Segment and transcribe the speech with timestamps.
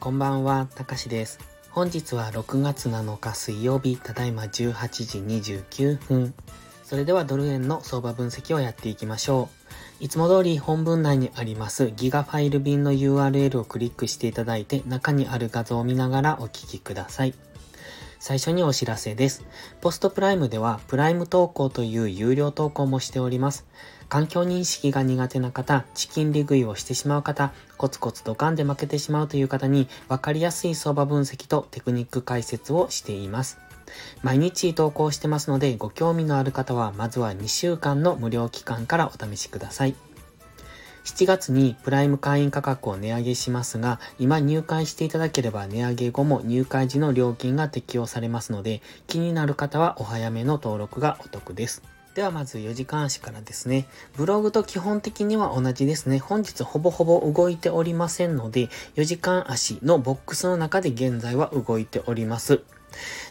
[0.00, 1.38] こんばんは、たかしです。
[1.70, 4.72] 本日は6月7日水曜日、ただいま18
[5.38, 6.34] 時29分。
[6.84, 9.48] それではドル円の相場分析をやっていきましょ
[10.00, 10.04] う。
[10.04, 17.34] いつも通り本文内にありますギガファイル便の URL をクリックしていただいて中にある画像を見ながらお聞きください。
[18.20, 19.44] 最初にお知らせです。
[19.80, 23.66] ポストプライムではプライム投稿という有料投稿もしております。
[24.10, 33.58] 環境認識が苦手な方、チキン利食いをしてしまう方、コツコツドカンで負けてしまうという方に分かりやすい相場分析とテクニック解説をしています。
[34.22, 39.94] 毎日投稿してますので、ご興味のある方はまずは2週間の無料期間からお試しください。
[41.04, 51.82] 7月にプライム会員価格を値上げしますが、今入会していただければ値上げ後も入会時の料金が適用されますので、気になる方はお早めの登録がお得です。
[52.14, 53.86] ではまず4時間足からですね。
[54.16, 56.18] ブログと基本的には同じですね。
[56.18, 62.62] 本日ほぼほぼ動いておりませんので、4時間足のボックスの中で現在は動いております。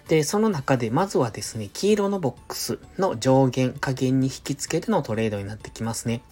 [0.10, 6.24] で、その中でまずはですね、黄色のボックスの上限、下限に引き付けてのトレードになってきますね。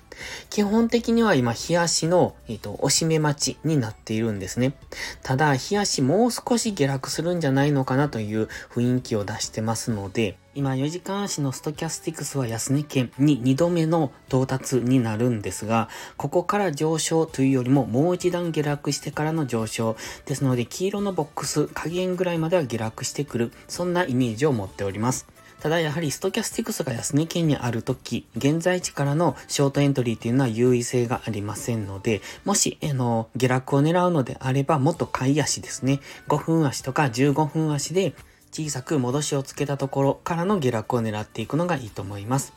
[0.50, 4.74] 基本的には今、日足の、えっ、と、押し目待ちになっているんですね。
[5.22, 19.96] ただ、日足もう少し下落するんじゃないのかなという雰囲気を出してますので、今4時間足のストキャスティクスは安値圏に2度目の到達になるんですが、ここから上昇というよりももう一段下落してからの上昇。
[20.26, 23.52] ですので黄色のボックス加減ぐらいまでは下落してくる。
[23.68, 25.28] そんなイメージを持っております。
[25.60, 36.00] ただやはりストキャスティクスが安値圏にあるとき、現在地からのショートエントリーというのは優位性がありませんので、もし、あの、下落を狙うのであれば、もっと買い足ですね。
[36.28, 38.14] 5分足とか15分足で
[38.52, 42.54] 小さく戻しをつけたところからの下落を狙っていくのがいいと思います。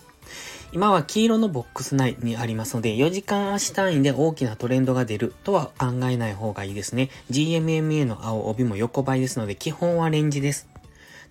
[0.73, 7.11] 今は黄色のボックス内にありますので、4時間足単位で大きなトレンドが出るとは考えない方がいいですね。
[7.31, 10.70] GMMA の青帯も横ばいですので、基本はレンジです。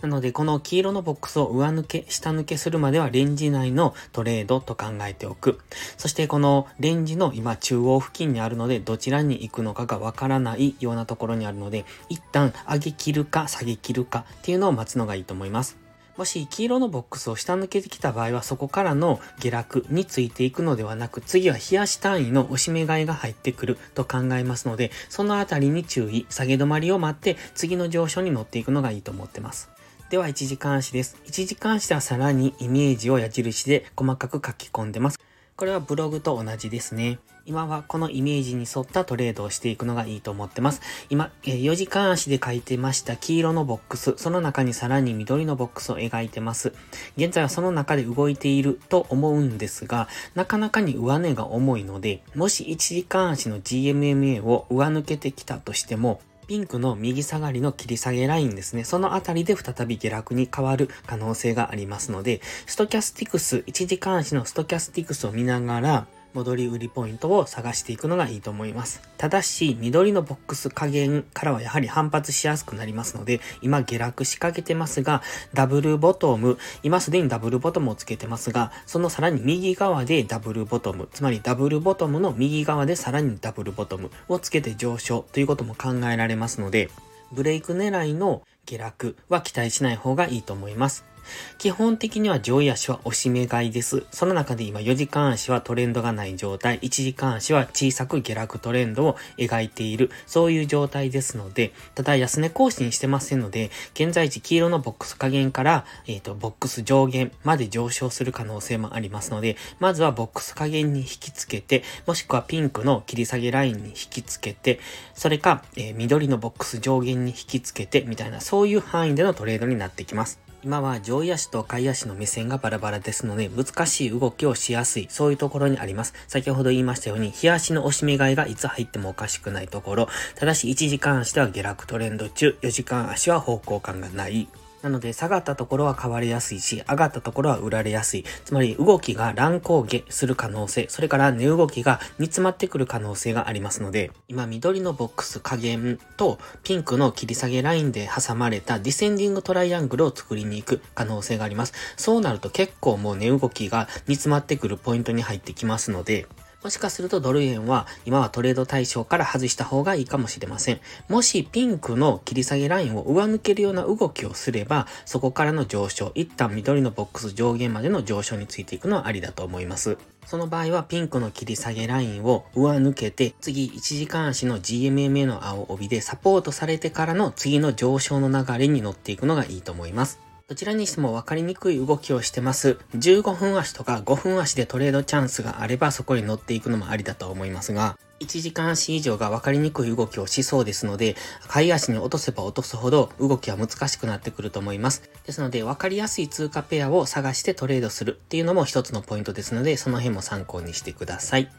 [0.01, 5.59] なので、この黄色のボックスを上抜け、下抜けするまではレンジ内のトレードと考えておく。
[5.97, 15.77] そしてこのレンジの今中央付近にあるので、どちらに行くのかがわからないようなところにあるので、一旦上げ切るか下げ切るかっていうのを待つのがいいと思います。
[16.19, 29.69] もし黄色のボックスを下抜けてきた場合はそこからの下落についていくのではなく次は冷やし単位の押し目買いが入ってくると考えますのでそのあたりに注意、下げ止まりを待って次の上昇に乗っていくのがいいと思ってます。
[30.09, 31.17] では、1時間足です。
[31.27, 35.19] 1時間足ではさらにイメージを矢印で細かく書き込んでます。
[35.55, 37.19] これはブログと同じですね。
[37.45, 40.81] 今はこのイメージに沿ったトレードをしていくのがいいと思ってます。
[41.11, 46.73] 今、4時間足で書いてました黄色のボックス、その中にさらに緑のボックスを描いてます。
[47.15, 58.83] 現在はその中で動いていると思うんですが、なかなかに上値が重いので、もし1時間足の GMMA を上抜けてきたとしても、ピンクの右下がりの切り下げラインですね。
[58.83, 69.01] そのあたりで再び下落に変わる可能性がありますので、ストキャスティクス、1時間足のストキャスティクスを見ながら、戻り売りポイントを探していくのがいいと思います。
[69.17, 75.21] ただし、緑のボックス加減からはやはり反発しやすくなりますので、今下落しかけてますが、
[75.53, 86.89] ダブルボトム、今すでにダブルボトムをつけてますが、そのさらに右側でダブルボトム、つまりダブルボトムの右側でさらにダブルボトムをつけて上昇ということも考えられますので、
[87.31, 91.08] ブレイク狙いの下落は期待しない方がいいと思います。
[91.57, 94.05] 基本的には上位足は押し目買いです。
[94.11, 114.79] その中で今4時間足はトレンドがない状態、1時間足は小さく下落トレンドを描いている、そういう状態ですので、ただ安値更新してませんので、現在地黄色のボックス加減から、えっ、ー、と、ボックス上限まで上昇する可能性もありますので、まずはボックス加減に引き付けて、もしくはピンクの切り下げラインに引き付けて、
[115.13, 120.48] それか、えー、緑のボックス上限に引き付けて、みたいな、そういう範囲でのトレードになってきます。
[120.61, 126.13] 今は上位足と下位足の目線がバラバラですので、難しい動きをしやすい、そういうところにあります。
[126.27, 134.49] 先ほど言いましたように、日足の押し目買いがいつ入ってもおかしくないところ、ただし1時間足では下落トレンド中、4時間足は方向感がない、
[134.81, 138.25] なので、下がったところは買われやすいし、上がったところは売られやすい。
[138.45, 151.73] つまり、動きが乱高下する可能性、それから値動きが煮詰まってくる可能性がありますので、今、緑のボックス加減と、ピンクの切り下げラインで挟まれたディセンディングトライアングルを作りに行く可能性があります。
[151.97, 156.27] そうなると結構もう値動きが煮詰まってくるポイントに入ってきますので、
[156.63, 160.81] もしかするとドル円は今はトレード対象から外した方がいいかもしれません。
[161.07, 169.97] もしピンクの切り下げラインを上抜けるような動きをすれば、そこからの上昇、一旦緑のボックス上限までの上昇についていくのはありだと思います。
[170.25, 180.28] その場合はピンクの切り下げラインを上抜けて、次1時間足の GMMA の青帯でサポートされてからの次の上昇の流れに乗っていくのがいいと思います。
[180.49, 182.79] どちらにしても分かりにくい動きをしてます。
[182.95, 191.15] 15分足とか5分足でトレードチャンスがあればそこに乗っていくのもありだと思いますが、1時間足以上が分かりにくい動きをしそうですので、
[191.47, 195.03] 買い足に落とせば落とすほど動きは難しくなってくると思います。
[195.23, 201.51] ですので、分かりやすい通貨ペアを探してトレードするっていうのも一つのポイントですので、その辺も参考にしてください。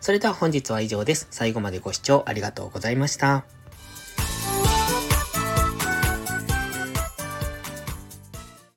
[0.00, 1.26] それでは本日は以上です。
[1.30, 3.44] 最後までご視聴ありがとうございました。